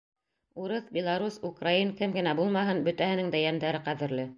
[0.63, 4.29] Урыҫ, белорус, украин— кем генә булмаһын, бөтәһенең дә йәндәре ҡәҙерле.